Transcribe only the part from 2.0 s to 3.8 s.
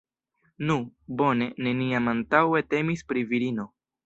antaŭe temis pri virino.